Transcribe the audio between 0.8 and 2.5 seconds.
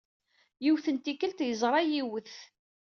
n tikkelt, yeẓra yiwet.